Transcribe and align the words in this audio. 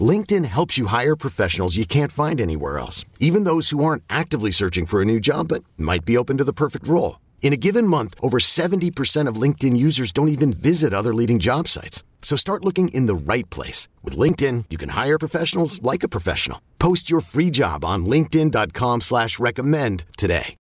LinkedIn 0.00 0.44
helps 0.46 0.76
you 0.76 0.86
hire 0.86 1.14
professionals 1.14 1.76
you 1.76 1.86
can't 1.86 2.10
find 2.10 2.40
anywhere 2.40 2.78
else, 2.78 3.04
even 3.20 3.44
those 3.44 3.70
who 3.70 3.84
aren't 3.84 4.02
actively 4.10 4.50
searching 4.50 4.86
for 4.86 5.00
a 5.00 5.04
new 5.04 5.20
job 5.20 5.48
but 5.48 5.62
might 5.78 6.04
be 6.04 6.16
open 6.16 6.38
to 6.38 6.44
the 6.44 6.52
perfect 6.52 6.88
role. 6.88 7.20
In 7.42 7.52
a 7.52 7.58
given 7.58 7.86
month, 7.86 8.14
over 8.20 8.38
70% 8.38 9.28
of 9.28 9.36
LinkedIn 9.36 9.76
users 9.76 10.10
don't 10.10 10.28
even 10.28 10.52
visit 10.52 10.92
other 10.92 11.14
leading 11.14 11.38
job 11.38 11.68
sites. 11.68 12.02
So 12.22 12.36
start 12.36 12.64
looking 12.64 12.88
in 12.88 13.06
the 13.06 13.14
right 13.14 13.48
place. 13.50 13.86
With 14.02 14.16
LinkedIn, 14.16 14.64
you 14.70 14.78
can 14.78 14.88
hire 14.88 15.18
professionals 15.18 15.80
like 15.82 16.02
a 16.02 16.08
professional. 16.08 16.60
Post 16.78 17.10
your 17.10 17.20
free 17.20 17.50
job 17.50 17.84
on 17.84 18.06
linkedin.com 18.06 19.02
slash 19.02 19.38
recommend 19.38 20.06
today. 20.16 20.56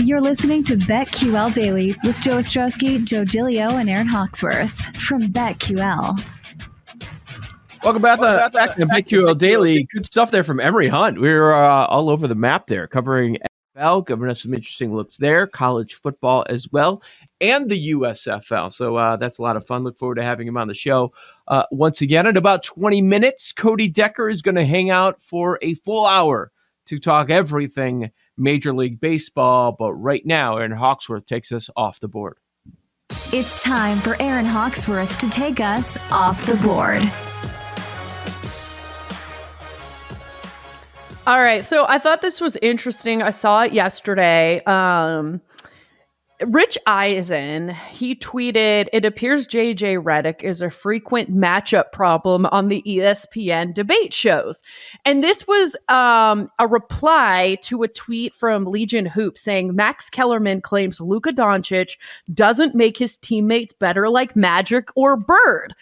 You're 0.00 0.22
listening 0.22 0.64
to 0.64 0.76
BetQL 0.76 1.52
Daily 1.52 1.94
with 2.02 2.20
Joe 2.22 2.38
Ostrowski, 2.38 3.04
Joe 3.04 3.24
Giglio, 3.24 3.76
and 3.76 3.88
Aaron 3.90 4.08
Hawksworth 4.08 4.80
from 4.96 5.30
BetQL. 5.32 6.35
Welcome 7.86 8.02
back, 8.02 8.18
to, 8.18 8.50
back 8.52 8.74
to 8.74 8.84
BetQL 8.84 9.38
Daily. 9.38 9.84
Good 9.84 10.06
stuff 10.06 10.32
there 10.32 10.42
from 10.42 10.58
Emory 10.58 10.88
Hunt. 10.88 11.20
We 11.20 11.28
are 11.28 11.54
uh, 11.54 11.86
all 11.86 12.10
over 12.10 12.26
the 12.26 12.34
map 12.34 12.66
there, 12.66 12.88
covering 12.88 13.38
NFL, 13.76 14.08
giving 14.08 14.28
us 14.28 14.42
some 14.42 14.52
interesting 14.54 14.92
looks 14.92 15.18
there, 15.18 15.46
college 15.46 15.94
football 15.94 16.44
as 16.48 16.66
well, 16.72 17.00
and 17.40 17.70
the 17.70 17.92
USFL. 17.92 18.72
So 18.72 18.96
uh, 18.96 19.14
that's 19.18 19.38
a 19.38 19.42
lot 19.42 19.56
of 19.56 19.68
fun. 19.68 19.84
Look 19.84 19.96
forward 19.98 20.16
to 20.16 20.24
having 20.24 20.48
him 20.48 20.56
on 20.56 20.66
the 20.66 20.74
show 20.74 21.12
uh, 21.46 21.62
once 21.70 22.00
again. 22.00 22.26
In 22.26 22.36
about 22.36 22.64
20 22.64 23.02
minutes, 23.02 23.52
Cody 23.52 23.86
Decker 23.86 24.28
is 24.28 24.42
going 24.42 24.56
to 24.56 24.64
hang 24.64 24.90
out 24.90 25.22
for 25.22 25.56
a 25.62 25.74
full 25.74 26.06
hour 26.06 26.50
to 26.86 26.98
talk 26.98 27.30
everything 27.30 28.10
Major 28.36 28.74
League 28.74 28.98
Baseball. 28.98 29.70
But 29.70 29.92
right 29.92 30.26
now, 30.26 30.56
Aaron 30.56 30.72
Hawksworth 30.72 31.24
takes 31.24 31.52
us 31.52 31.70
off 31.76 32.00
the 32.00 32.08
board. 32.08 32.38
It's 33.32 33.62
time 33.62 33.98
for 33.98 34.20
Aaron 34.20 34.44
Hawksworth 34.44 35.20
to 35.20 35.30
take 35.30 35.60
us 35.60 35.96
off 36.10 36.44
the 36.46 36.56
board. 36.56 37.08
All 41.26 41.40
right. 41.40 41.64
So 41.64 41.84
I 41.88 41.98
thought 41.98 42.22
this 42.22 42.40
was 42.40 42.56
interesting. 42.62 43.20
I 43.20 43.30
saw 43.30 43.64
it 43.64 43.72
yesterday. 43.72 44.62
Um, 44.64 45.40
Rich 46.40 46.78
Eisen, 46.86 47.70
he 47.70 48.14
tweeted, 48.14 48.88
It 48.92 49.04
appears 49.04 49.48
JJ 49.48 50.04
Redick 50.04 50.44
is 50.44 50.60
a 50.60 50.70
frequent 50.70 51.34
matchup 51.34 51.90
problem 51.92 52.46
on 52.46 52.68
the 52.68 52.80
ESPN 52.86 53.74
debate 53.74 54.14
shows. 54.14 54.62
And 55.04 55.24
this 55.24 55.48
was 55.48 55.74
um, 55.88 56.48
a 56.60 56.68
reply 56.68 57.56
to 57.62 57.82
a 57.82 57.88
tweet 57.88 58.32
from 58.32 58.66
Legion 58.66 59.06
Hoop 59.06 59.36
saying 59.36 59.74
Max 59.74 60.08
Kellerman 60.08 60.60
claims 60.60 61.00
Luka 61.00 61.32
Doncic 61.32 61.96
doesn't 62.32 62.74
make 62.74 62.98
his 62.98 63.16
teammates 63.16 63.72
better 63.72 64.08
like 64.08 64.36
Magic 64.36 64.90
or 64.94 65.16
Bird. 65.16 65.74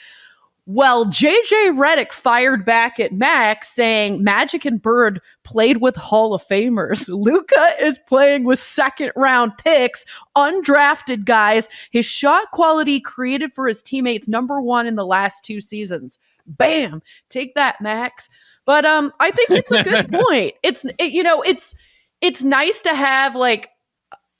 Well, 0.66 1.04
JJ 1.06 1.76
Redick 1.76 2.10
fired 2.10 2.64
back 2.64 2.98
at 2.98 3.12
Max 3.12 3.68
saying 3.68 4.24
Magic 4.24 4.64
and 4.64 4.80
Bird 4.80 5.20
played 5.42 5.82
with 5.82 5.94
Hall 5.94 6.32
of 6.32 6.42
Famers. 6.42 7.06
Luka 7.08 7.74
is 7.82 7.98
playing 8.06 8.44
with 8.44 8.58
second 8.58 9.12
round 9.14 9.52
picks, 9.58 10.06
undrafted 10.36 11.26
guys. 11.26 11.68
His 11.90 12.06
shot 12.06 12.50
quality 12.50 12.98
created 12.98 13.52
for 13.52 13.66
his 13.66 13.82
teammates 13.82 14.26
number 14.26 14.62
1 14.62 14.86
in 14.86 14.94
the 14.94 15.04
last 15.04 15.44
two 15.44 15.60
seasons. 15.60 16.18
Bam. 16.46 17.02
Take 17.28 17.54
that, 17.56 17.82
Max. 17.82 18.30
But 18.64 18.86
um 18.86 19.12
I 19.20 19.30
think 19.32 19.50
it's 19.50 19.72
a 19.72 19.84
good 19.84 20.10
point. 20.12 20.54
It's 20.62 20.86
it, 20.98 21.12
you 21.12 21.22
know, 21.22 21.42
it's 21.42 21.74
it's 22.22 22.42
nice 22.42 22.80
to 22.82 22.94
have 22.94 23.36
like 23.36 23.68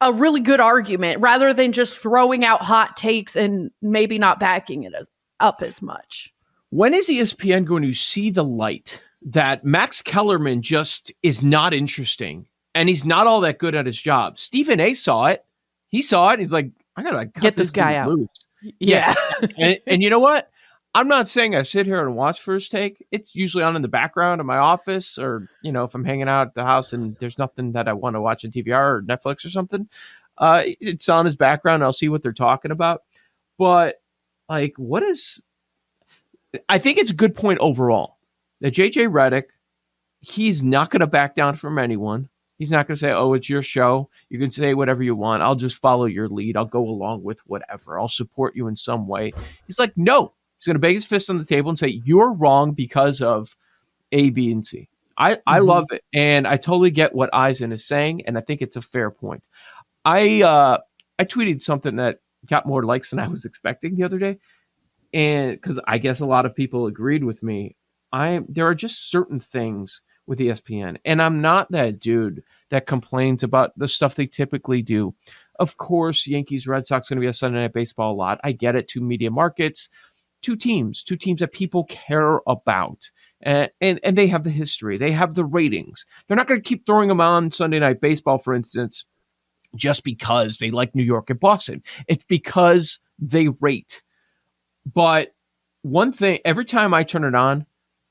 a 0.00 0.10
really 0.10 0.40
good 0.40 0.60
argument 0.60 1.20
rather 1.20 1.52
than 1.52 1.72
just 1.72 1.98
throwing 1.98 2.46
out 2.46 2.62
hot 2.62 2.96
takes 2.96 3.36
and 3.36 3.70
maybe 3.82 4.18
not 4.18 4.40
backing 4.40 4.84
it 4.84 4.94
as 4.98 5.06
up 5.40 5.62
as 5.62 5.82
much. 5.82 6.32
When 6.70 6.94
is 6.94 7.08
ESPN 7.08 7.64
going 7.64 7.82
to 7.82 7.92
see 7.92 8.30
the 8.30 8.44
light 8.44 9.02
that 9.22 9.64
Max 9.64 10.02
Kellerman 10.02 10.62
just 10.62 11.12
is 11.22 11.42
not 11.42 11.72
interesting 11.72 12.46
and 12.74 12.88
he's 12.88 13.04
not 13.04 13.26
all 13.26 13.40
that 13.42 13.58
good 13.58 13.74
at 13.74 13.86
his 13.86 14.00
job? 14.00 14.38
Stephen 14.38 14.80
A 14.80 14.94
saw 14.94 15.26
it. 15.26 15.44
He 15.88 16.02
saw 16.02 16.30
it. 16.30 16.40
He's 16.40 16.52
like, 16.52 16.70
I 16.96 17.02
gotta 17.02 17.26
get 17.26 17.56
this, 17.56 17.68
this 17.68 17.70
guy 17.70 17.96
out. 17.96 18.08
Loose. 18.08 18.28
Yeah. 18.78 19.14
yeah. 19.40 19.48
and, 19.58 19.78
and 19.86 20.02
you 20.02 20.10
know 20.10 20.18
what? 20.18 20.50
I'm 20.96 21.08
not 21.08 21.26
saying 21.26 21.56
I 21.56 21.62
sit 21.62 21.86
here 21.86 22.00
and 22.00 22.14
watch 22.14 22.40
First 22.40 22.70
Take. 22.70 23.04
It's 23.10 23.34
usually 23.34 23.64
on 23.64 23.74
in 23.74 23.82
the 23.82 23.88
background 23.88 24.40
in 24.40 24.46
my 24.46 24.58
office, 24.58 25.18
or 25.18 25.48
you 25.62 25.72
know, 25.72 25.84
if 25.84 25.94
I'm 25.94 26.04
hanging 26.04 26.28
out 26.28 26.48
at 26.48 26.54
the 26.54 26.64
house 26.64 26.92
and 26.92 27.16
there's 27.18 27.36
nothing 27.36 27.72
that 27.72 27.88
I 27.88 27.92
want 27.92 28.14
to 28.14 28.20
watch 28.20 28.44
on 28.44 28.52
TVR 28.52 28.98
or 28.98 29.02
Netflix 29.02 29.44
or 29.44 29.50
something, 29.50 29.88
uh, 30.38 30.62
it's 30.64 31.08
on 31.08 31.26
his 31.26 31.34
background. 31.34 31.82
I'll 31.82 31.92
see 31.92 32.08
what 32.08 32.22
they're 32.22 32.32
talking 32.32 32.70
about. 32.70 33.02
But 33.58 33.96
like, 34.48 34.74
what 34.76 35.02
is? 35.02 35.40
I 36.68 36.78
think 36.78 36.98
it's 36.98 37.10
a 37.10 37.14
good 37.14 37.34
point 37.34 37.58
overall 37.58 38.18
that 38.60 38.74
JJ 38.74 39.08
Redick, 39.08 39.44
he's 40.20 40.62
not 40.62 40.90
going 40.90 41.00
to 41.00 41.06
back 41.06 41.34
down 41.34 41.56
from 41.56 41.78
anyone. 41.78 42.28
He's 42.58 42.70
not 42.70 42.86
going 42.86 42.94
to 42.94 43.00
say, 43.00 43.10
"Oh, 43.10 43.32
it's 43.32 43.48
your 43.48 43.62
show. 43.62 44.08
You 44.28 44.38
can 44.38 44.50
say 44.50 44.74
whatever 44.74 45.02
you 45.02 45.16
want. 45.16 45.42
I'll 45.42 45.56
just 45.56 45.78
follow 45.78 46.04
your 46.04 46.28
lead. 46.28 46.56
I'll 46.56 46.64
go 46.64 46.88
along 46.88 47.24
with 47.24 47.40
whatever. 47.46 47.98
I'll 47.98 48.08
support 48.08 48.54
you 48.54 48.68
in 48.68 48.76
some 48.76 49.08
way." 49.08 49.32
He's 49.66 49.78
like, 49.78 49.96
"No." 49.96 50.32
He's 50.58 50.66
going 50.66 50.76
to 50.76 50.80
bang 50.80 50.94
his 50.94 51.04
fist 51.04 51.28
on 51.28 51.36
the 51.36 51.44
table 51.44 51.68
and 51.68 51.78
say, 51.78 52.00
"You're 52.04 52.32
wrong 52.32 52.72
because 52.72 53.20
of 53.20 53.56
A, 54.12 54.30
B, 54.30 54.52
and 54.52 54.64
C." 54.64 54.88
I, 55.16 55.38
I 55.46 55.58
mm-hmm. 55.58 55.68
love 55.68 55.86
it, 55.90 56.04
and 56.12 56.46
I 56.46 56.56
totally 56.56 56.90
get 56.90 57.14
what 57.14 57.34
Eisen 57.34 57.72
is 57.72 57.84
saying, 57.84 58.26
and 58.26 58.38
I 58.38 58.40
think 58.40 58.62
it's 58.62 58.76
a 58.76 58.82
fair 58.82 59.10
point. 59.10 59.48
I 60.04 60.42
uh, 60.42 60.78
I 61.18 61.24
tweeted 61.24 61.60
something 61.60 61.96
that 61.96 62.20
got 62.46 62.66
more 62.66 62.84
likes 62.84 63.10
than 63.10 63.18
I 63.18 63.28
was 63.28 63.44
expecting 63.44 63.94
the 63.94 64.04
other 64.04 64.18
day. 64.18 64.38
And 65.12 65.52
because 65.52 65.80
I 65.86 65.98
guess 65.98 66.20
a 66.20 66.26
lot 66.26 66.46
of 66.46 66.54
people 66.54 66.86
agreed 66.86 67.24
with 67.24 67.42
me, 67.42 67.76
I 68.12 68.42
there 68.48 68.66
are 68.66 68.74
just 68.74 69.10
certain 69.10 69.40
things 69.40 70.02
with 70.26 70.38
ESPN, 70.38 70.96
and 71.04 71.20
I'm 71.20 71.40
not 71.40 71.70
that 71.72 72.00
dude 72.00 72.42
that 72.70 72.86
complains 72.86 73.42
about 73.42 73.78
the 73.78 73.88
stuff 73.88 74.14
they 74.14 74.26
typically 74.26 74.82
do. 74.82 75.14
Of 75.60 75.76
course, 75.76 76.26
Yankees 76.26 76.66
Red 76.66 76.86
Sox 76.86 77.08
going 77.08 77.18
to 77.18 77.20
be 77.20 77.28
a 77.28 77.32
Sunday 77.32 77.60
Night 77.60 77.72
Baseball 77.72 78.12
a 78.12 78.16
lot. 78.16 78.40
I 78.42 78.52
get 78.52 78.74
it. 78.74 78.88
Two 78.88 79.00
media 79.00 79.30
markets, 79.30 79.88
two 80.42 80.56
teams, 80.56 81.04
two 81.04 81.16
teams 81.16 81.40
that 81.40 81.52
people 81.52 81.84
care 81.84 82.40
about, 82.46 83.10
and 83.40 83.70
and, 83.80 84.00
and 84.02 84.18
they 84.18 84.26
have 84.28 84.44
the 84.44 84.50
history, 84.50 84.98
they 84.98 85.12
have 85.12 85.34
the 85.34 85.44
ratings. 85.44 86.06
They're 86.26 86.36
not 86.36 86.48
going 86.48 86.60
to 86.60 86.68
keep 86.68 86.86
throwing 86.86 87.08
them 87.08 87.20
on 87.20 87.50
Sunday 87.50 87.78
Night 87.78 88.00
Baseball, 88.00 88.38
for 88.38 88.54
instance, 88.54 89.04
just 89.76 90.04
because 90.04 90.58
they 90.58 90.70
like 90.70 90.94
New 90.94 91.02
York 91.04 91.30
and 91.30 91.40
Boston. 91.40 91.82
It's 92.08 92.24
because 92.24 93.00
they 93.18 93.48
rate. 93.48 94.02
But 94.92 95.34
one 95.82 96.12
thing, 96.12 96.40
every 96.44 96.64
time 96.64 96.94
I 96.94 97.04
turn 97.04 97.24
it 97.24 97.34
on, 97.34 97.66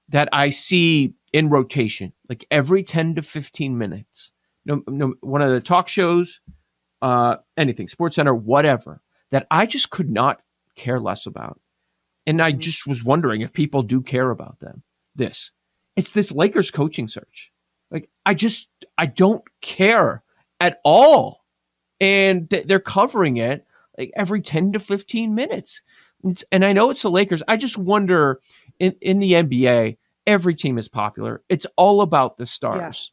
that 0.10 0.30
I 0.32 0.50
see 0.50 1.14
in 1.32 1.50
rotation, 1.50 2.14
like 2.30 2.46
every 2.52 2.84
10 2.84 3.16
to 3.16 3.22
15 3.22 3.78
minutes, 3.78 4.32
no, 4.66 4.84
no 4.88 5.16
one 5.22 5.42
of 5.42 5.52
the 5.52 5.62
talk 5.62 5.88
shows, 5.88 6.40
uh, 7.02 7.38
anything, 7.58 7.90
Sports 7.90 8.16
Center, 8.16 8.34
whatever, 8.34 9.02
that 9.32 9.48
I 9.52 9.66
just 9.66 9.90
could 9.90 10.10
not 10.10 10.42
care 10.76 11.00
less 11.00 11.26
about. 11.26 11.60
And 12.26 12.42
I 12.42 12.52
just 12.52 12.88
was 12.88 13.04
wondering 13.04 13.42
if 13.42 13.52
people 13.52 13.84
do 13.84 14.02
care 14.02 14.30
about 14.30 14.60
them. 14.60 14.84
This, 15.16 15.52
it's 15.96 16.12
this 16.12 16.32
Lakers 16.32 16.72
coaching 16.72 17.08
search. 17.08 17.52
Like, 17.92 18.10
I 18.26 18.34
just, 18.34 18.70
I 18.98 19.06
don't 19.06 19.44
care 19.62 20.24
at 20.60 20.80
all 20.84 21.43
and 22.04 22.50
th- 22.50 22.68
they're 22.68 22.80
covering 22.82 23.38
it 23.38 23.66
like 23.98 24.12
every 24.16 24.42
10 24.42 24.74
to 24.74 24.80
15 24.80 25.34
minutes. 25.34 25.82
It's, 26.26 26.44
and 26.52 26.66
I 26.66 26.74
know 26.74 26.90
it's 26.90 27.02
the 27.02 27.10
Lakers. 27.10 27.42
I 27.48 27.56
just 27.56 27.78
wonder 27.78 28.42
in, 28.78 28.94
in 29.02 29.20
the 29.20 29.34
NBA, 29.34 29.98
every 30.28 30.54
team 30.54 30.78
is 30.78 30.90
popular. 30.90 31.42
It's 31.48 31.66
all 31.78 32.02
about 32.02 32.38
the 32.38 32.46
stars. 32.46 33.12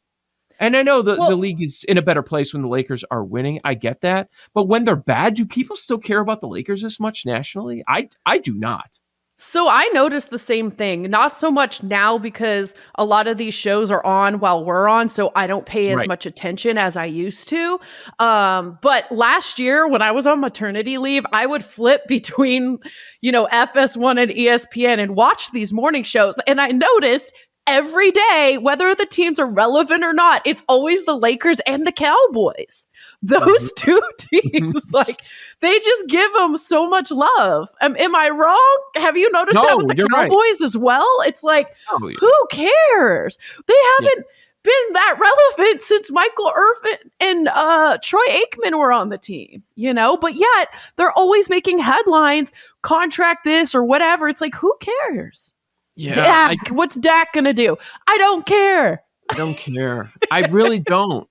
Yeah. 0.59 0.65
And 0.67 0.77
I 0.77 0.83
know 0.83 1.01
the, 1.01 1.15
well, 1.15 1.29
the 1.29 1.37
league 1.37 1.61
is 1.61 1.85
in 1.85 1.97
a 1.97 2.01
better 2.01 2.21
place 2.21 2.53
when 2.53 2.63
the 2.63 2.67
Lakers 2.67 3.03
are 3.09 3.23
winning. 3.23 3.61
I 3.63 3.73
get 3.75 4.01
that. 4.01 4.29
But 4.53 4.65
when 4.67 4.83
they're 4.83 4.95
bad, 4.95 5.35
do 5.35 5.45
people 5.45 5.75
still 5.75 5.97
care 5.97 6.19
about 6.19 6.41
the 6.41 6.47
Lakers 6.47 6.83
as 6.83 6.99
much 6.99 7.25
nationally? 7.25 7.83
I 7.87 8.09
I 8.25 8.37
do 8.37 8.53
not. 8.53 8.99
So 9.43 9.67
I 9.67 9.89
noticed 9.91 10.29
the 10.29 10.37
same 10.37 10.69
thing. 10.69 11.09
Not 11.09 11.35
so 11.35 11.49
much 11.49 11.81
now 11.81 12.19
because 12.19 12.75
a 12.93 13.03
lot 13.03 13.25
of 13.25 13.39
these 13.39 13.55
shows 13.55 13.89
are 13.89 14.05
on 14.05 14.39
while 14.39 14.63
we're 14.63 14.87
on, 14.87 15.09
so 15.09 15.31
I 15.35 15.47
don't 15.47 15.65
pay 15.65 15.89
as 15.89 15.97
right. 15.97 16.07
much 16.07 16.27
attention 16.27 16.77
as 16.77 16.95
I 16.95 17.05
used 17.05 17.47
to. 17.47 17.79
Um, 18.19 18.77
but 18.83 19.11
last 19.11 19.57
year, 19.57 19.87
when 19.87 20.03
I 20.03 20.11
was 20.11 20.27
on 20.27 20.41
maternity 20.41 20.99
leave, 20.99 21.25
I 21.33 21.47
would 21.47 21.65
flip 21.65 22.03
between, 22.07 22.77
you 23.21 23.31
know, 23.31 23.47
FS1 23.47 24.21
and 24.21 24.31
ESPN 24.31 24.99
and 24.99 25.15
watch 25.15 25.49
these 25.49 25.73
morning 25.73 26.03
shows, 26.03 26.35
and 26.45 26.61
I 26.61 26.67
noticed 26.67 27.33
every 27.67 28.11
day, 28.11 28.57
whether 28.61 28.93
the 28.95 29.05
teams 29.05 29.39
are 29.39 29.45
relevant 29.45 30.03
or 30.03 30.13
not, 30.13 30.41
it's 30.45 30.63
always 30.67 31.05
the 31.05 31.17
Lakers 31.17 31.59
and 31.61 31.85
the 31.87 31.91
Cowboys. 31.91 32.87
Those 33.21 33.71
Mm-hmm. 33.73 33.91
two 33.91 34.01
teams, 34.51 34.91
like 34.93 35.21
they 35.61 35.77
just 35.79 36.07
give 36.07 36.31
them 36.33 36.57
so 36.57 36.87
much 36.89 37.11
love. 37.11 37.69
Am, 37.81 37.95
am 37.97 38.15
I 38.15 38.29
wrong? 38.29 38.79
Have 38.95 39.15
you 39.17 39.31
noticed 39.31 39.55
that 39.55 39.77
with 39.77 39.87
the 39.89 39.95
you're 39.97 40.07
right. 40.07 40.29
Cowboys 40.29 40.61
as 40.61 40.75
well? 40.77 41.07
It's 41.25 41.43
like, 41.43 41.75
Oh, 41.91 42.07
yeah. 42.07 42.15
who 42.19 42.33
cares? 42.51 43.37
They 43.67 43.73
haven't 43.99 44.25
been 44.63 44.93
that 44.93 45.17
relevant 45.19 45.81
since 45.83 46.11
Michael 46.11 46.51
Irvin 46.55 47.09
and 47.19 47.47
uh, 47.47 47.97
Troy 48.03 48.23
Aikman 48.29 48.77
were 48.77 48.91
on 48.91 49.09
the 49.09 49.17
team, 49.17 49.63
you 49.75 49.91
know, 49.93 50.17
but 50.17 50.35
yet 50.35 50.67
they're 50.97 51.11
always 51.17 51.49
making 51.49 51.79
headlines, 51.79 52.51
contract 52.83 53.43
this 53.43 53.73
or 53.73 53.83
whatever. 53.83 54.29
It's 54.29 54.41
like, 54.41 54.53
who 54.53 54.75
cares? 54.79 55.53
Yeah, 55.95 56.49
I, 56.51 56.55
what's 56.71 56.95
Dak 56.95 57.33
gonna 57.33 57.53
do? 57.53 57.77
I 58.07 58.17
don't 58.17 58.45
care. 58.45 59.03
I 59.29 59.35
don't 59.35 59.57
care. 59.57 60.11
I 60.31 60.41
really 60.47 60.79
don't. 60.79 61.27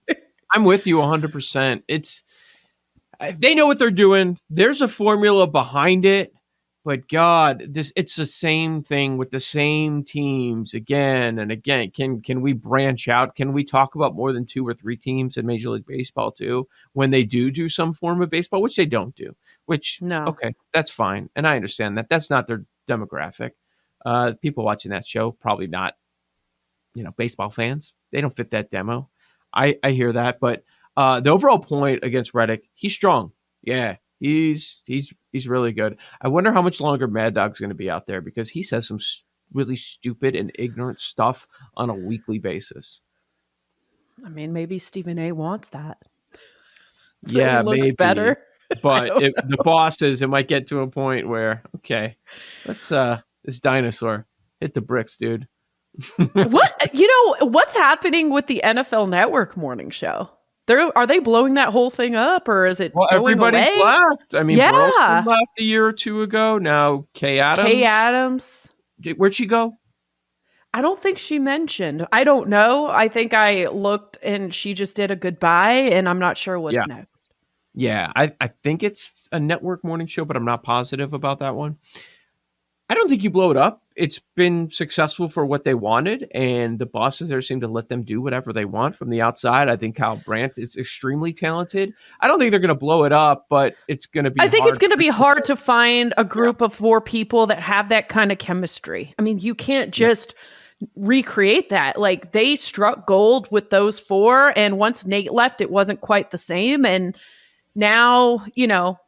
I'm 0.53 0.65
with 0.65 0.87
you 0.87 0.97
100%. 0.97 1.83
It's 1.89 2.23
they 3.35 3.55
know 3.55 3.67
what 3.67 3.79
they're 3.79 3.91
doing. 3.91 4.39
There's 4.49 4.81
a 4.81 4.89
formula 4.89 5.47
behind 5.47 6.07
it, 6.07 6.33
but 6.85 7.07
God, 7.09 7.63
this 7.69 7.93
it's 7.95 8.17
the 8.17 8.25
same 8.25 8.83
thing 8.83 9.19
with 9.19 9.31
the 9.31 9.41
same 9.41 10.03
teams 10.03 10.73
again 10.73 11.39
and 11.39 11.53
again. 11.53 11.91
Can 11.91 12.23
can 12.23 12.41
we 12.41 12.55
branch 12.55 13.09
out? 13.09 13.37
Can 13.37 13.53
we 13.53 13.65
talk 13.65 13.95
about 13.95 14.15
more 14.15 14.33
than 14.33 14.47
two 14.47 14.67
or 14.67 14.73
three 14.73 14.97
teams 14.97 15.37
in 15.37 15.45
Major 15.45 15.71
League 15.71 15.87
Baseball 15.87 16.33
too 16.33 16.67
when 16.95 17.11
they 17.11 17.25
do 17.25 17.51
do 17.51 17.69
some 17.69 17.93
form 17.93 18.23
of 18.23 18.31
baseball, 18.31 18.63
which 18.63 18.77
they 18.77 18.87
don't 18.87 19.15
do. 19.15 19.37
Which 19.67 20.01
No. 20.01 20.25
okay, 20.29 20.55
that's 20.73 20.91
fine, 20.91 21.29
and 21.37 21.47
I 21.47 21.57
understand 21.57 21.99
that. 21.99 22.09
That's 22.09 22.31
not 22.31 22.47
their 22.47 22.65
demographic. 22.89 23.51
Uh, 24.05 24.33
people 24.41 24.65
watching 24.65 24.93
that 24.93 25.07
show 25.07 25.31
probably 25.31 25.67
not, 25.67 25.95
you 26.95 27.05
know, 27.05 27.13
baseball 27.17 27.51
fans. 27.51 27.93
They 28.13 28.21
don't 28.21 28.35
fit 28.35 28.51
that 28.51 28.71
demo. 28.71 29.09
I 29.53 29.79
I 29.83 29.91
hear 29.91 30.13
that, 30.13 30.41
but 30.41 30.65
uh, 30.97 31.21
the 31.21 31.31
overall 31.31 31.59
point 31.59 32.03
against 32.03 32.33
Redick, 32.33 32.63
he's 32.75 32.93
strong. 32.93 33.33
Yeah, 33.63 33.97
he's 34.19 34.83
he's 34.87 35.13
he's 35.33 35.49
really 35.49 35.73
good. 35.73 35.97
I 36.21 36.29
wonder 36.29 36.53
how 36.53 36.63
much 36.63 36.81
longer 36.81 37.07
Mad 37.07 37.35
Dog's 37.35 37.61
going 37.61 37.71
to 37.71 37.77
be 37.77 37.91
out 37.91 38.07
there 38.07 38.21
because 38.21 38.51
he 38.51 38.63
says 38.63 38.87
some 38.89 38.97
s- 38.97 39.25
really 39.53 39.77
stupid 39.77 40.35
and 40.35 40.53
ignorant 40.55 41.01
stuff 41.01 41.47
on 41.77 41.91
a 41.91 41.95
weekly 41.95 42.39
basis. 42.39 43.01
I 44.25 44.29
mean, 44.29 44.53
maybe 44.53 44.79
Stephen 44.79 45.19
A 45.19 45.33
wants 45.33 45.69
that. 45.71 45.99
So 47.27 47.39
yeah, 47.39 47.61
it 47.61 47.67
looks 47.67 47.81
maybe. 47.81 47.97
better. 47.97 48.39
but 48.83 49.23
it, 49.23 49.35
the 49.47 49.59
bosses, 49.63 50.23
it 50.23 50.29
might 50.29 50.49
get 50.49 50.69
to 50.69 50.81
a 50.81 50.87
point 50.87 51.29
where 51.29 51.63
okay, 51.77 52.17
let's 52.65 52.91
uh 52.91 53.21
this 53.51 53.61
dinosaur 53.61 54.27
hit 54.61 54.75
the 54.75 54.81
bricks, 54.81 55.17
dude. 55.17 55.47
what 56.35 56.95
you 56.95 57.07
know? 57.41 57.47
What's 57.49 57.75
happening 57.75 58.31
with 58.31 58.47
the 58.47 58.61
NFL 58.65 59.09
Network 59.09 59.57
morning 59.57 59.91
show? 59.91 60.31
They're 60.67 60.97
are 60.97 61.07
they 61.07 61.19
blowing 61.19 61.55
that 61.55 61.71
whole 61.71 61.91
thing 61.91 62.15
up, 62.15 62.47
or 62.49 62.65
is 62.67 62.79
it 62.79 62.93
Well, 62.95 63.09
everybody's 63.11 63.67
away? 63.67 63.83
left. 63.83 64.35
I 64.37 64.45
mean, 64.45 64.57
Yeah. 64.57 64.71
Burleson 64.71 65.25
left 65.25 65.59
a 65.59 65.63
year 65.65 65.85
or 65.85 65.93
two 65.93 66.23
ago. 66.23 66.59
Now 66.59 67.07
Kay 67.15 67.41
Adams. 67.41 67.69
Kay 67.69 67.83
Adams. 67.83 68.69
Where'd 69.17 69.35
she 69.35 69.47
go? 69.47 69.75
I 70.73 70.81
don't 70.83 70.99
think 70.99 71.19
she 71.19 71.41
mentioned. 71.41 72.07
I 72.13 72.23
don't 72.23 72.49
know. 72.49 72.87
I 72.87 73.09
think 73.09 73.35
I 73.35 73.67
looked 73.67 74.19
and 74.23 74.55
she 74.55 74.73
just 74.75 74.95
did 74.95 75.11
a 75.11 75.17
goodbye, 75.17 75.73
and 75.73 76.09
I'm 76.09 76.21
not 76.21 76.39
sure 76.39 76.61
what's 76.61 76.75
Yeah. 76.77 76.85
next. 76.87 77.33
Yeah, 77.75 78.13
I, 78.15 78.33
I 78.41 78.49
think 78.63 78.83
it's 78.85 79.29
a 79.33 79.41
network 79.41 79.83
morning 79.83 80.07
show, 80.07 80.25
but 80.25 80.37
I'm 80.37 80.45
not 80.45 80.63
positive 80.63 81.13
about 81.15 81.41
that 81.41 81.55
one. 81.57 81.79
I 82.91 82.95
don't 82.95 83.09
think 83.09 83.23
you 83.23 83.31
blow 83.31 83.53
it 83.53 83.57
up. 83.57 83.85
It's 83.95 84.19
been 84.35 84.69
successful 84.69 85.29
for 85.29 85.47
what 85.47 85.63
they 85.63 85.75
wanted, 85.75 86.27
and 86.35 86.77
the 86.77 86.87
bosses 86.87 87.29
there 87.29 87.41
seem 87.41 87.61
to 87.61 87.69
let 87.69 87.89
them 87.89 88.03
do 88.03 88.21
whatever 88.21 88.53
they 88.53 88.65
want 88.65 88.97
from 88.97 89.11
the 89.11 89.21
outside. 89.21 89.69
I 89.69 89.77
think 89.77 89.95
Kyle 89.95 90.17
Brandt 90.17 90.55
is 90.59 90.77
extremely 90.77 91.33
talented. 91.33 91.95
I 92.19 92.27
don't 92.27 92.41
think 92.41 92.51
they're 92.51 92.59
going 92.59 92.71
to 92.71 92.75
blow 92.75 93.05
it 93.05 93.13
up, 93.13 93.47
but 93.49 93.77
it's 93.87 94.07
going 94.07 94.25
to 94.25 94.31
be. 94.33 94.41
I 94.41 94.49
think 94.49 94.67
it's 94.67 94.79
going 94.79 94.91
to 94.91 94.97
be 94.97 95.07
hard 95.07 95.45
to 95.45 95.55
find 95.55 96.13
a 96.17 96.25
group 96.25 96.61
of 96.61 96.75
four 96.75 97.01
people 97.01 97.47
that 97.47 97.61
have 97.61 97.91
that 97.91 98.09
kind 98.09 98.33
of 98.33 98.39
chemistry. 98.39 99.15
I 99.21 99.23
mean, 99.23 99.39
you 99.39 99.55
can't 99.55 99.93
just 99.93 100.35
recreate 100.97 101.71
that. 101.71 101.97
Like 101.97 102.33
they 102.33 102.57
struck 102.57 103.07
gold 103.07 103.47
with 103.53 103.71
those 103.71 104.01
four, 104.01 104.53
and 104.59 104.79
once 104.79 105.07
Nate 105.07 105.33
left, 105.33 105.61
it 105.61 105.71
wasn't 105.71 106.01
quite 106.01 106.33
the 106.33 106.39
same. 106.39 106.85
And 106.85 107.17
now, 107.77 108.45
you 108.57 108.67
know, 108.67 108.99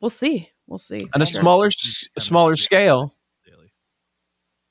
we'll 0.00 0.10
see. 0.10 0.50
We'll 0.66 0.78
see. 0.78 1.00
on 1.14 1.22
a 1.22 1.26
Sure. 1.26 1.40
smaller 1.40 1.66
s- 1.66 2.08
smaller 2.18 2.56
scale. 2.56 3.14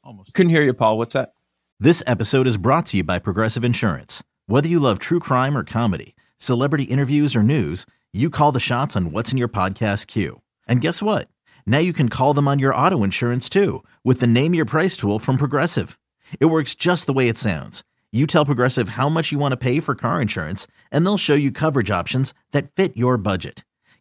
Almost. 0.03 0.33
Couldn't 0.33 0.49
hear 0.49 0.63
you, 0.63 0.73
Paul. 0.73 0.97
What's 0.97 1.13
that? 1.13 1.33
This 1.79 2.03
episode 2.05 2.45
is 2.45 2.57
brought 2.57 2.85
to 2.87 2.97
you 2.97 3.03
by 3.05 3.19
Progressive 3.19 3.63
Insurance. 3.63 4.21
Whether 4.47 4.67
you 4.67 4.79
love 4.79 4.99
true 4.99 5.19
crime 5.21 5.55
or 5.55 5.63
comedy, 5.63 6.13
celebrity 6.37 6.83
interviews 6.83 7.35
or 7.37 7.43
news, 7.43 7.85
you 8.11 8.29
call 8.29 8.51
the 8.51 8.59
shots 8.59 8.97
on 8.97 9.11
what's 9.13 9.31
in 9.31 9.37
your 9.37 9.47
podcast 9.47 10.07
queue. 10.07 10.41
And 10.67 10.81
guess 10.81 11.01
what? 11.01 11.29
Now 11.65 11.77
you 11.77 11.93
can 11.93 12.09
call 12.09 12.33
them 12.33 12.49
on 12.49 12.59
your 12.59 12.75
auto 12.75 13.01
insurance 13.03 13.47
too 13.47 13.81
with 14.03 14.19
the 14.19 14.27
Name 14.27 14.53
Your 14.53 14.65
Price 14.65 14.97
tool 14.97 15.19
from 15.19 15.37
Progressive. 15.37 15.97
It 16.39 16.45
works 16.47 16.75
just 16.75 17.05
the 17.07 17.13
way 17.13 17.29
it 17.29 17.37
sounds. 17.37 17.83
You 18.11 18.27
tell 18.27 18.43
Progressive 18.45 18.89
how 18.89 19.07
much 19.07 19.31
you 19.31 19.39
want 19.39 19.53
to 19.53 19.57
pay 19.57 19.79
for 19.79 19.95
car 19.95 20.21
insurance, 20.21 20.67
and 20.91 21.05
they'll 21.05 21.17
show 21.17 21.33
you 21.33 21.51
coverage 21.51 21.89
options 21.89 22.33
that 22.51 22.71
fit 22.75 22.95
your 22.97 23.17
budget. 23.17 23.63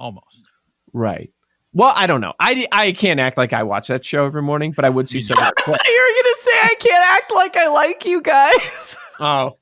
Almost. 0.00 0.48
Right. 0.94 1.30
Well, 1.72 1.92
I 1.94 2.06
don't 2.08 2.20
know. 2.20 2.32
I, 2.40 2.66
I 2.72 2.92
can't 2.92 3.20
act 3.20 3.36
like 3.36 3.52
I 3.52 3.62
watch 3.62 3.88
that 3.88 4.04
show 4.04 4.24
every 4.24 4.42
morning, 4.42 4.72
but 4.72 4.84
I 4.84 4.88
would 4.88 5.08
see 5.08 5.20
some. 5.20 5.38
of. 5.38 5.52
You're 5.66 5.74
gonna 5.76 6.36
say 6.38 6.50
I 6.62 6.74
can't 6.80 7.04
act 7.06 7.32
like 7.32 7.56
I 7.56 7.68
like 7.68 8.04
you 8.04 8.20
guys. 8.22 8.96
Oh, 9.22 9.58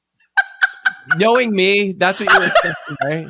knowing 1.17 1.51
me, 1.53 1.91
that's 1.91 2.21
what 2.21 2.33
you're 2.33 2.45
expecting, 2.47 2.97
right? 3.03 3.27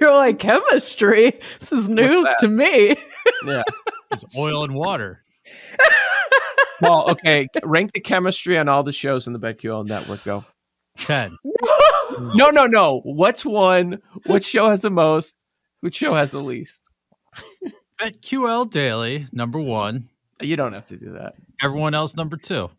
You're 0.00 0.14
like 0.14 0.38
chemistry. 0.38 1.40
This 1.58 1.72
is 1.72 1.88
news 1.88 2.24
to 2.38 2.46
me. 2.48 2.96
Yeah. 3.44 3.64
It's 4.12 4.22
oil 4.36 4.62
and 4.62 4.72
water. 4.72 5.24
Well, 6.80 7.10
okay. 7.10 7.48
Rank 7.64 7.92
the 7.94 8.00
chemistry 8.00 8.56
on 8.56 8.68
all 8.68 8.84
the 8.84 8.92
shows 8.92 9.26
in 9.26 9.32
the 9.32 9.40
BetQL 9.40 9.84
network. 9.84 10.22
Go. 10.22 10.44
10. 10.98 11.36
No, 12.34 12.50
no, 12.50 12.66
no. 12.66 13.00
What's 13.04 13.44
one? 13.44 14.00
What 14.26 14.44
show 14.44 14.68
has 14.70 14.82
the 14.82 14.90
most? 14.90 15.36
Which 15.80 15.94
show 15.96 16.14
has 16.14 16.32
the 16.32 16.40
least? 16.40 16.88
At 18.00 18.20
BetQL 18.20 18.70
Daily, 18.70 19.26
number 19.32 19.58
one. 19.58 20.08
You 20.40 20.56
don't 20.56 20.72
have 20.72 20.86
to 20.88 20.96
do 20.96 21.12
that. 21.12 21.34
Everyone 21.62 21.94
else, 21.94 22.16
number 22.16 22.36
two. 22.36 22.70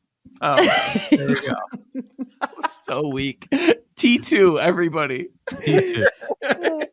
Oh, 0.41 0.55
there 1.11 1.29
you 1.29 1.35
go. 1.41 2.01
Was 2.61 2.79
so 2.83 3.07
weak. 3.07 3.47
T 3.95 4.19
two, 4.19 4.59
everybody. 4.59 5.29
T2. 5.49 6.05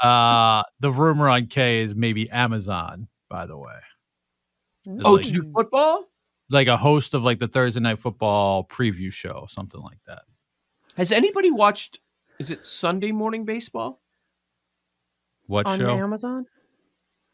uh, 0.00 0.62
the 0.80 0.90
rumor 0.90 1.28
on 1.28 1.46
K 1.46 1.82
is 1.82 1.94
maybe 1.94 2.28
Amazon, 2.30 3.08
by 3.30 3.46
the 3.46 3.56
way. 3.56 3.72
It's 4.84 5.04
Oh, 5.04 5.12
like, 5.14 5.26
to 5.26 5.32
do 5.32 5.42
football? 5.42 6.04
like 6.50 6.66
a 6.68 6.76
host 6.76 7.14
of 7.14 7.22
like 7.22 7.38
the 7.38 7.48
Thursday 7.48 7.80
night 7.80 7.98
football 7.98 8.64
preview 8.66 9.12
show, 9.12 9.46
something 9.48 9.80
like 9.80 9.98
that. 10.06 10.22
Has 10.98 11.12
anybody 11.12 11.50
watched 11.52 12.00
Is 12.40 12.50
it 12.50 12.66
Sunday 12.66 13.12
morning 13.12 13.44
baseball? 13.44 14.00
What 15.46 15.66
on 15.66 15.78
show? 15.78 15.90
Amazon. 15.90 16.46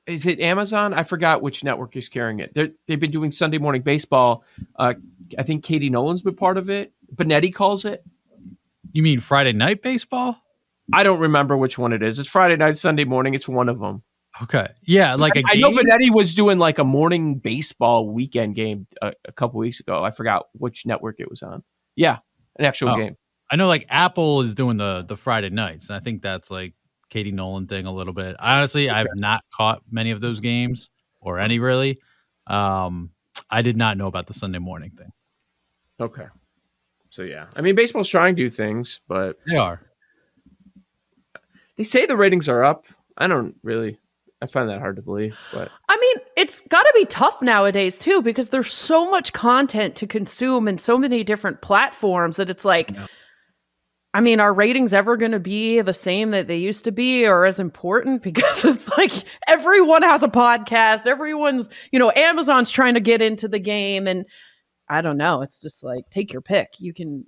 Is 0.06 0.26
it 0.26 0.38
Amazon? 0.38 0.92
I 0.92 1.02
forgot 1.02 1.40
which 1.40 1.64
network 1.64 1.96
is 1.96 2.10
carrying 2.10 2.40
it. 2.40 2.52
They're, 2.54 2.68
they've 2.86 3.00
been 3.00 3.10
doing 3.10 3.32
Sunday 3.32 3.56
morning 3.56 3.80
baseball. 3.80 4.44
Uh, 4.76 4.92
I 5.38 5.42
think 5.44 5.64
Katie 5.64 5.88
Nolan's 5.88 6.20
been 6.20 6.36
part 6.36 6.58
of 6.58 6.68
it. 6.68 6.92
Benetti 7.16 7.52
calls 7.54 7.86
it. 7.86 8.04
You 8.92 9.02
mean 9.02 9.20
Friday 9.20 9.54
night 9.54 9.82
baseball? 9.82 10.36
I 10.92 11.02
don't 11.02 11.20
remember 11.20 11.56
which 11.56 11.78
one 11.78 11.94
it 11.94 12.02
is. 12.02 12.18
It's 12.18 12.28
Friday 12.28 12.56
night, 12.56 12.76
Sunday 12.76 13.04
morning. 13.04 13.32
It's 13.32 13.48
one 13.48 13.70
of 13.70 13.80
them. 13.80 14.02
Okay. 14.42 14.68
Yeah, 14.82 15.14
like 15.14 15.36
a 15.36 15.42
I 15.46 15.54
know 15.54 15.70
game? 15.70 15.86
Benetti 15.86 16.10
was 16.14 16.34
doing 16.34 16.58
like 16.58 16.78
a 16.78 16.84
morning 16.84 17.36
baseball 17.36 18.10
weekend 18.10 18.56
game 18.56 18.86
a, 19.00 19.12
a 19.24 19.32
couple 19.32 19.58
weeks 19.58 19.80
ago. 19.80 20.04
I 20.04 20.10
forgot 20.10 20.48
which 20.52 20.84
network 20.84 21.16
it 21.18 21.30
was 21.30 21.42
on. 21.42 21.62
Yeah, 21.96 22.18
an 22.58 22.66
actual 22.66 22.90
Oh. 22.90 22.96
game. 22.96 23.16
I 23.54 23.56
know 23.56 23.68
like 23.68 23.86
Apple 23.88 24.40
is 24.40 24.52
doing 24.52 24.78
the 24.78 25.04
the 25.06 25.16
Friday 25.16 25.48
nights. 25.48 25.88
And 25.88 25.94
I 25.94 26.00
think 26.00 26.22
that's 26.22 26.50
like 26.50 26.74
Katie 27.08 27.30
Nolan 27.30 27.68
thing 27.68 27.86
a 27.86 27.92
little 27.92 28.12
bit. 28.12 28.34
Honestly, 28.40 28.90
I've 28.90 29.06
not 29.14 29.44
caught 29.54 29.80
many 29.88 30.10
of 30.10 30.20
those 30.20 30.40
games 30.40 30.90
or 31.20 31.38
any 31.38 31.60
really. 31.60 32.00
Um, 32.48 33.10
I 33.48 33.62
did 33.62 33.76
not 33.76 33.96
know 33.96 34.08
about 34.08 34.26
the 34.26 34.34
Sunday 34.34 34.58
morning 34.58 34.90
thing. 34.90 35.12
Okay. 36.00 36.26
So 37.10 37.22
yeah, 37.22 37.46
I 37.54 37.60
mean, 37.60 37.76
baseball's 37.76 38.08
trying 38.08 38.34
to 38.34 38.42
do 38.42 38.50
things, 38.50 39.00
but 39.06 39.38
They 39.46 39.54
are. 39.54 39.80
they 41.76 41.84
say 41.84 42.06
the 42.06 42.16
ratings 42.16 42.48
are 42.48 42.64
up. 42.64 42.86
I 43.16 43.28
don't 43.28 43.54
really. 43.62 44.00
I 44.42 44.48
find 44.48 44.68
that 44.68 44.80
hard 44.80 44.96
to 44.96 45.02
believe, 45.02 45.38
but 45.52 45.70
I 45.88 45.96
mean, 45.96 46.26
it's 46.36 46.60
got 46.62 46.82
to 46.82 46.92
be 46.96 47.04
tough 47.04 47.40
nowadays 47.40 47.98
too 47.98 48.20
because 48.20 48.48
there's 48.48 48.72
so 48.72 49.08
much 49.08 49.32
content 49.32 49.94
to 49.94 50.08
consume 50.08 50.66
and 50.66 50.80
so 50.80 50.98
many 50.98 51.22
different 51.22 51.62
platforms 51.62 52.34
that 52.34 52.50
it's 52.50 52.64
like 52.64 52.90
I 54.14 54.20
mean, 54.20 54.38
are 54.38 54.54
ratings 54.54 54.94
ever 54.94 55.16
going 55.16 55.32
to 55.32 55.40
be 55.40 55.80
the 55.80 55.92
same 55.92 56.30
that 56.30 56.46
they 56.46 56.56
used 56.56 56.84
to 56.84 56.92
be 56.92 57.26
or 57.26 57.44
as 57.44 57.58
important 57.58 58.22
because 58.22 58.64
it's 58.64 58.88
like 58.96 59.12
everyone 59.48 60.02
has 60.02 60.22
a 60.22 60.28
podcast, 60.28 61.06
everyone's, 61.06 61.68
you 61.90 61.98
know, 61.98 62.12
Amazon's 62.14 62.70
trying 62.70 62.94
to 62.94 63.00
get 63.00 63.20
into 63.20 63.48
the 63.48 63.58
game 63.58 64.06
and 64.06 64.24
I 64.88 65.00
don't 65.00 65.16
know, 65.16 65.42
it's 65.42 65.60
just 65.60 65.82
like 65.82 66.08
take 66.10 66.32
your 66.32 66.42
pick. 66.42 66.74
You 66.78 66.94
can 66.94 67.26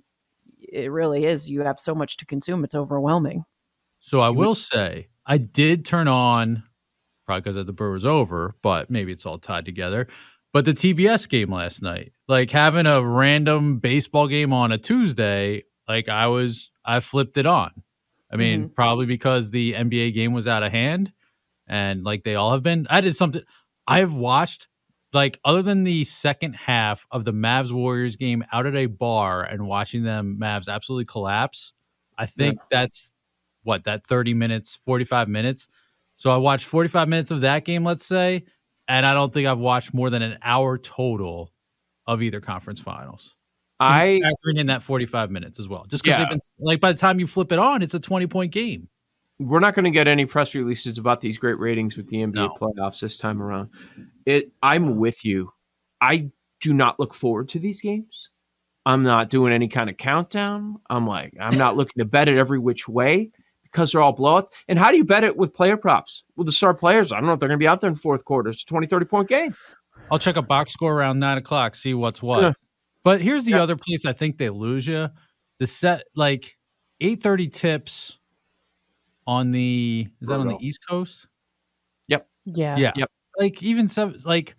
it 0.59 0.91
really 0.91 1.25
is 1.25 1.49
you 1.49 1.61
have 1.61 1.79
so 1.79 1.93
much 1.93 2.17
to 2.17 2.25
consume, 2.25 2.63
it's 2.63 2.75
overwhelming. 2.75 3.43
So 3.99 4.21
I 4.21 4.29
will 4.29 4.55
say 4.55 5.09
I 5.25 5.37
did 5.37 5.85
turn 5.85 6.07
on 6.07 6.63
probably 7.25 7.41
because 7.41 7.65
the 7.65 7.73
Brewers 7.73 8.05
over, 8.05 8.55
but 8.61 8.89
maybe 8.89 9.11
it's 9.11 9.25
all 9.25 9.37
tied 9.37 9.65
together. 9.65 10.07
But 10.53 10.63
the 10.65 10.73
TBS 10.73 11.27
game 11.27 11.51
last 11.51 11.81
night, 11.81 12.13
like 12.27 12.51
having 12.51 12.87
a 12.87 13.01
random 13.01 13.79
baseball 13.79 14.27
game 14.27 14.53
on 14.53 14.71
a 14.71 14.77
Tuesday, 14.77 15.63
like 15.87 16.09
I 16.09 16.27
was, 16.27 16.71
I 16.85 16.99
flipped 16.99 17.37
it 17.37 17.45
on. 17.45 17.71
I 18.31 18.35
mean, 18.35 18.63
mm-hmm. 18.63 18.73
probably 18.73 19.05
because 19.05 19.49
the 19.49 19.73
NBA 19.73 20.13
game 20.13 20.33
was 20.33 20.47
out 20.47 20.63
of 20.63 20.71
hand, 20.71 21.13
and 21.67 22.03
like 22.03 22.23
they 22.23 22.35
all 22.35 22.51
have 22.51 22.63
been. 22.63 22.85
I 22.89 23.01
did 23.01 23.15
something. 23.15 23.43
I've 23.87 24.13
watched 24.13 24.67
like 25.13 25.39
other 25.45 25.61
than 25.61 25.83
the 25.83 26.03
second 26.03 26.53
half 26.53 27.05
of 27.11 27.23
the 27.23 27.31
Mavs 27.31 27.71
Warriors 27.71 28.17
game 28.17 28.43
out 28.51 28.65
at 28.65 28.75
a 28.75 28.87
bar 28.87 29.43
and 29.43 29.65
watching 29.65 30.03
them 30.03 30.37
Mavs 30.39 30.67
absolutely 30.67 31.05
collapse. 31.05 31.71
I 32.17 32.25
think 32.25 32.59
that's 32.69 33.11
what 33.67 33.83
that 33.83 34.07
30 34.07 34.33
minutes 34.33 34.79
45 34.85 35.27
minutes 35.27 35.67
so 36.15 36.31
i 36.31 36.37
watched 36.37 36.65
45 36.65 37.09
minutes 37.09 37.31
of 37.31 37.41
that 37.41 37.65
game 37.65 37.83
let's 37.83 38.05
say 38.05 38.45
and 38.87 39.05
i 39.05 39.13
don't 39.13 39.33
think 39.33 39.45
i've 39.45 39.59
watched 39.59 39.93
more 39.93 40.09
than 40.09 40.21
an 40.21 40.37
hour 40.41 40.77
total 40.77 41.51
of 42.07 42.21
either 42.21 42.39
conference 42.39 42.79
finals 42.79 43.35
I 43.79 44.21
factoring 44.23 44.57
in 44.57 44.67
that 44.67 44.81
45 44.83 45.29
minutes 45.31 45.59
as 45.59 45.67
well 45.67 45.85
just 45.87 46.03
because 46.03 46.17
Yeah. 46.17 46.25
they've 46.25 46.29
been 46.31 46.39
like 46.59 46.79
by 46.79 46.91
the 46.91 46.97
time 46.97 47.19
you 47.19 47.27
flip 47.27 47.51
it 47.51 47.59
on 47.59 47.81
it's 47.81 47.93
a 47.93 47.99
20 47.99 48.25
point 48.27 48.51
game 48.51 48.87
we're 49.39 49.59
not 49.59 49.75
going 49.75 49.85
to 49.85 49.91
get 49.91 50.07
any 50.07 50.25
press 50.25 50.55
releases 50.55 50.97
about 50.97 51.21
these 51.21 51.37
great 51.37 51.59
ratings 51.59 51.95
with 51.95 52.07
the 52.09 52.17
NBA 52.17 52.33
No. 52.33 52.55
playoffs 52.59 52.99
this 53.01 53.17
time 53.17 53.39
around. 53.39 53.69
It 54.25 54.51
I'm 54.63 54.97
with 54.97 55.23
you. 55.23 55.51
I 56.01 56.31
do 56.59 56.73
not 56.73 56.99
look 56.99 57.13
forward 57.13 57.49
to 57.49 57.59
these 57.59 57.79
games. 57.81 58.31
I'm 58.87 59.03
not 59.03 59.29
doing 59.29 59.53
any 59.53 59.67
kind 59.67 59.91
of 59.91 59.97
countdown. 59.97 60.77
I'm 60.89 61.05
like 61.05 61.33
I'm 61.39 61.55
not 61.55 61.77
looking 61.77 61.99
to 61.99 62.05
bet 62.05 62.27
it 62.27 62.37
every 62.37 62.57
which 62.57 62.87
way 62.87 63.29
because 63.61 63.91
they're 63.91 64.01
all 64.01 64.15
blowouts. 64.17 64.47
And 64.69 64.79
how 64.79 64.89
do 64.89 64.97
you 64.97 65.03
bet 65.03 65.23
it 65.23 65.37
with 65.37 65.53
player 65.53 65.77
props? 65.77 66.23
With 66.35 66.47
the 66.47 66.51
star 66.53 66.73
players, 66.73 67.11
I 67.11 67.17
don't 67.17 67.27
know 67.27 67.33
if 67.33 67.39
they're 67.39 67.49
going 67.49 67.59
to 67.59 67.63
be 67.63 67.67
out 67.67 67.79
there 67.81 67.91
in 67.91 67.95
fourth 67.95 68.25
quarter. 68.25 68.49
It's 68.49 68.63
a 68.63 68.65
20, 68.65 68.87
30 68.87 69.05
point 69.05 69.29
game. 69.29 69.53
i'll 70.09 70.17
check 70.17 70.35
a 70.37 70.41
box 70.41 70.71
score 70.73 70.97
around 70.97 71.19
nine 71.19 71.37
o'clock 71.37 71.75
see 71.75 71.93
what's 71.93 72.23
what. 72.23 72.55
But 73.07 73.21
here's 73.21 73.45
the 73.45 73.51
Yeah. 73.51 73.63
other 73.63 73.75
place 73.75 74.05
i 74.05 74.13
think 74.13 74.37
they 74.37 74.49
lose 74.49 74.85
you 74.87 75.09
the 75.59 75.67
set 75.67 76.03
like 76.15 76.57
830 77.01 77.47
tips 77.49 78.17
on 79.25 79.51
the 79.51 80.07
is 80.21 80.27
that 80.27 80.39
on 80.39 80.47
the 80.47 80.57
east 80.59 80.79
coast 80.87 81.27
Yep. 82.07 82.27
Yeah. 82.45 82.77
Yeah. 82.77 82.91
Yep. 82.95 83.11
Like 83.37 83.61
even 83.61 83.87
seven, 83.87 84.19
like 84.25 84.55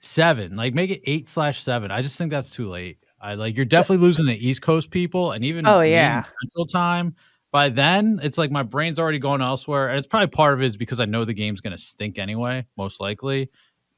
seven, 0.00 0.56
like 0.56 0.74
make 0.74 0.90
it 0.90 1.00
eight 1.06 1.28
slash 1.28 1.60
seven. 1.62 1.90
I 1.90 2.02
just 2.02 2.18
think 2.18 2.30
that's 2.32 2.50
too 2.50 2.68
late. 2.68 2.98
I 3.20 3.34
like 3.34 3.54
you're 3.56 3.64
definitely 3.64 4.04
losing 4.04 4.26
the 4.26 4.34
East 4.48 4.60
Coast 4.62 4.90
people, 4.90 5.30
and 5.30 5.44
even 5.44 5.64
Oh, 5.66 5.80
yeah. 5.80 6.22
Central 6.24 6.66
Time. 6.66 7.14
By 7.52 7.68
then, 7.68 8.18
it's 8.22 8.36
like 8.36 8.50
my 8.50 8.64
brain's 8.64 8.98
already 8.98 9.20
going 9.20 9.40
elsewhere, 9.42 9.88
and 9.88 9.96
it's 9.98 10.08
probably 10.08 10.26
part 10.26 10.54
of 10.54 10.62
it 10.62 10.66
is 10.66 10.76
because 10.76 10.98
I 10.98 11.04
know 11.04 11.24
the 11.24 11.32
game's 11.34 11.60
going 11.60 11.76
to 11.76 11.82
stink 11.82 12.18
anyway, 12.18 12.66
most 12.76 13.00
likely. 13.00 13.42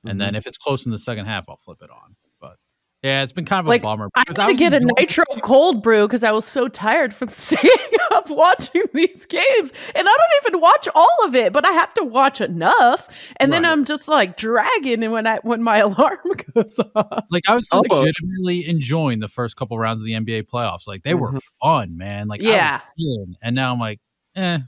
And 0.05 0.11
Mm-hmm. 0.13 0.19
then 0.19 0.35
if 0.35 0.47
it's 0.47 0.59
close 0.59 0.85
in 0.85 0.93
the 0.93 0.99
second 0.99 1.25
half, 1.25 1.47
I'll 1.49 1.57
flip 1.57 1.79
it 1.81 1.89
on. 1.91 2.17
But 3.05 3.09
yeah, 3.11 3.23
it's 3.23 3.33
been 3.33 3.45
kind 3.45 3.61
of 3.61 3.67
Like, 3.67 3.83
a 3.83 3.85
bummer. 3.85 4.09
I 4.15 4.23
because 4.23 4.39
had 4.39 4.47
to 4.47 4.53
was 4.53 4.59
get 4.59 4.73
a 4.73 4.81
nitro 4.99 5.25
cold 5.43 5.83
brew 5.83 6.07
because 6.09 6.25
I 6.25 6.33
was 6.33 6.47
so 6.47 6.69
tired 6.69 7.13
from 7.15 7.29
staying 7.29 7.69
up 8.13 8.31
watching 8.31 8.81
these 8.95 9.27
games. 9.27 9.73
And 9.95 10.09
I 10.09 10.11
don't 10.11 10.47
even 10.47 10.61
watch 10.63 10.89
all 10.95 11.17
of 11.25 11.35
it, 11.35 11.53
but 11.53 11.67
I 11.67 11.73
have 11.73 11.93
to 11.95 12.03
watch 12.05 12.41
enough. 12.41 13.11
And 13.37 13.53
then 13.53 13.67
I'm 13.67 13.85
just 13.85 14.09
like 14.09 14.39
dragging 14.39 15.05
and 15.05 15.13
when 15.13 15.27
I 15.27 15.37
when 15.43 15.63
my 15.63 15.77
alarm 15.89 16.17
goes 16.55 16.81
off. 16.95 17.25
Like 17.31 17.43
I 17.47 17.55
was 17.57 17.69
Oh. 17.73 17.83
legitimately 17.87 18.67
enjoying 18.67 19.21
the 19.21 19.29
first 19.29 19.57
couple 19.57 19.79
rounds 19.79 20.01
of 20.01 20.07
the 20.07 20.15
NBA 20.15 20.45
playoffs. 20.45 20.87
Like 20.89 21.03
they 21.03 21.13
were 21.13 21.33
Mhm. 21.33 21.41
fun, 21.63 21.99
man. 21.99 22.27
Like 22.27 22.43
I 22.43 22.47
Yeah. 22.47 22.81
was 22.97 23.27
in, 23.29 23.37
and 23.43 23.55
now 23.55 23.71
I'm 23.75 23.79
like, 23.81 24.01
eh, 24.35 24.61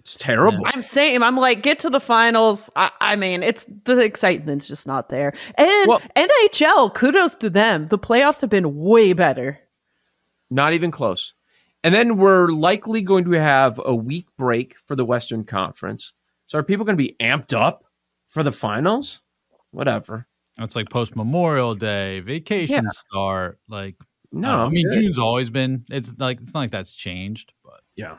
It's 0.00 0.16
terrible. 0.16 0.62
I'm 0.66 0.82
saying 0.82 1.22
I'm 1.22 1.36
like, 1.36 1.62
get 1.62 1.78
to 1.80 1.90
the 1.90 2.00
finals. 2.00 2.70
I, 2.74 2.90
I 3.00 3.16
mean, 3.16 3.42
it's 3.42 3.66
the 3.84 3.98
excitement's 4.02 4.66
just 4.66 4.86
not 4.86 5.08
there. 5.10 5.32
And 5.56 5.88
Well- 5.88 6.02
NHL, 6.16 6.94
kudos 6.94 7.36
to 7.36 7.50
them. 7.50 7.88
The 7.88 7.98
playoffs 7.98 8.40
have 8.40 8.50
been 8.50 8.76
way 8.76 9.12
better. 9.12 9.58
Not 10.50 10.72
even 10.72 10.90
close. 10.90 11.34
And 11.84 11.94
then 11.94 12.16
we're 12.16 12.48
likely 12.48 13.02
going 13.02 13.24
to 13.24 13.40
have 13.40 13.80
a 13.84 13.94
week 13.94 14.26
break 14.36 14.74
for 14.86 14.96
the 14.96 15.04
Western 15.04 15.44
Conference. 15.44 16.12
So 16.46 16.58
are 16.58 16.62
people 16.62 16.84
going 16.84 16.96
to 16.98 17.02
be 17.02 17.16
amped 17.20 17.54
up 17.58 17.84
for 18.28 18.42
the 18.42 18.52
finals? 18.52 19.20
Whatever. 19.70 20.26
It's 20.58 20.76
like 20.76 20.90
post 20.90 21.14
Memorial 21.16 21.74
Day, 21.74 22.20
vacation 22.20 22.90
start. 22.90 23.60
Like, 23.68 23.94
No, 24.32 24.40
no, 24.40 24.62
I 24.62 24.64
I'm 24.64 24.72
mean 24.72 24.88
good. 24.88 25.00
June's 25.00 25.18
always 25.18 25.48
been. 25.48 25.84
It's 25.90 26.14
like 26.18 26.40
it's 26.40 26.52
not 26.52 26.60
like 26.60 26.70
that's 26.70 26.94
changed, 26.94 27.52
but 27.64 27.80
Yeah. 27.96 28.16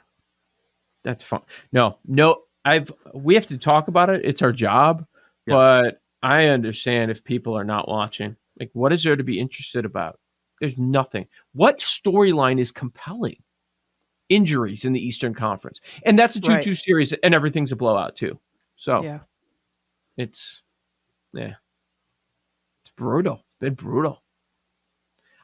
That's 1.03 1.23
fun. 1.23 1.41
No, 1.71 1.97
no, 2.05 2.43
I've 2.63 2.91
we 3.13 3.35
have 3.35 3.47
to 3.47 3.57
talk 3.57 3.87
about 3.87 4.09
it. 4.09 4.23
It's 4.23 4.41
our 4.41 4.51
job. 4.51 5.05
Yeah. 5.47 5.55
But 5.55 6.01
I 6.21 6.45
understand 6.47 7.09
if 7.11 7.23
people 7.23 7.57
are 7.57 7.63
not 7.63 7.87
watching. 7.87 8.35
Like 8.59 8.69
what 8.73 8.93
is 8.93 9.03
there 9.03 9.15
to 9.15 9.23
be 9.23 9.39
interested 9.39 9.85
about? 9.85 10.19
There's 10.59 10.77
nothing. 10.77 11.27
What 11.53 11.79
storyline 11.79 12.59
is 12.59 12.71
compelling? 12.71 13.41
Injuries 14.29 14.85
in 14.85 14.93
the 14.93 15.03
Eastern 15.05 15.33
Conference. 15.33 15.81
And 16.05 16.17
that's 16.19 16.35
a 16.35 16.39
2-2 16.41 16.49
Right. 16.49 16.77
series 16.77 17.13
and 17.13 17.33
everything's 17.33 17.71
a 17.71 17.75
blowout 17.75 18.15
too. 18.15 18.39
So 18.75 19.03
Yeah. 19.03 19.19
it's 20.17 20.61
yeah. 21.33 21.55
It's 22.83 22.91
brutal. 22.95 23.43
Been 23.59 23.73
brutal. 23.73 24.23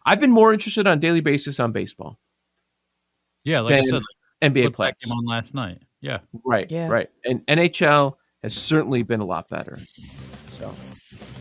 I've 0.05 0.19
been 0.19 0.31
more 0.31 0.53
interested 0.53 0.85
on 0.87 0.97
a 0.99 1.01
daily 1.01 1.21
basis 1.21 1.59
on 1.59 1.71
baseball. 1.71 2.19
yeah, 3.43 3.61
like 3.61 3.73
I 3.73 3.75
Then 3.77 3.83
said, 3.85 4.01
NBA 4.41 4.53
flip 4.53 4.63
that 4.65 4.74
players. 4.74 4.96
game 5.03 5.12
on 5.13 5.25
last 5.25 5.53
night. 5.56 5.79
Yeah, 6.01 6.20
Right, 6.46 6.70
Yeah. 6.70 6.88
right. 6.88 7.10
And 7.25 7.46
NHL 7.48 8.13
has 8.44 8.53
certainly 8.56 9.01
been 9.03 9.20
a 9.20 9.25
lot 9.25 9.50
better. 9.50 9.79
So, 10.51 10.74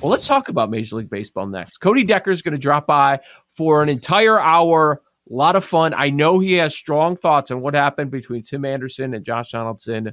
well, 0.00 0.10
let's 0.10 0.26
talk 0.26 0.48
about 0.48 0.70
Major 0.70 0.96
League 0.96 1.10
Baseball 1.10 1.46
next. 1.46 1.78
Cody 1.78 2.04
Decker 2.04 2.30
is 2.30 2.42
going 2.42 2.52
to 2.52 2.58
drop 2.58 2.86
by 2.86 3.20
for 3.48 3.82
an 3.82 3.88
entire 3.88 4.40
hour. 4.40 5.02
A 5.28 5.34
lot 5.34 5.56
of 5.56 5.64
fun. 5.64 5.92
I 5.96 6.08
know 6.08 6.38
he 6.38 6.52
has 6.54 6.74
strong 6.74 7.16
thoughts 7.16 7.50
on 7.50 7.60
what 7.60 7.74
happened 7.74 8.12
between 8.12 8.42
Tim 8.42 8.64
Anderson 8.64 9.12
and 9.14 9.24
Josh 9.26 9.50
Donaldson 9.50 10.12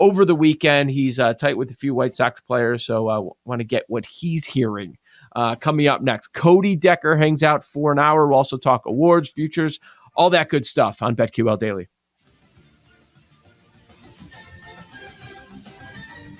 over 0.00 0.24
the 0.24 0.34
weekend. 0.34 0.90
He's 0.90 1.20
uh, 1.20 1.34
tight 1.34 1.56
with 1.56 1.70
a 1.70 1.74
few 1.74 1.94
White 1.94 2.16
Sox 2.16 2.40
players, 2.40 2.84
so 2.84 3.08
I 3.08 3.18
want 3.44 3.60
to 3.60 3.64
get 3.64 3.84
what 3.88 4.06
he's 4.06 4.44
hearing. 4.46 4.96
Uh, 5.36 5.54
coming 5.56 5.86
up 5.86 6.00
next, 6.00 6.28
Cody 6.32 6.76
Decker 6.76 7.14
hangs 7.16 7.42
out 7.42 7.62
for 7.64 7.92
an 7.92 7.98
hour. 7.98 8.26
We'll 8.26 8.38
also 8.38 8.56
talk 8.56 8.86
awards, 8.86 9.28
futures, 9.30 9.78
all 10.16 10.30
that 10.30 10.48
good 10.48 10.64
stuff 10.64 11.02
on 11.02 11.14
BetQL 11.14 11.58
Daily. 11.58 11.88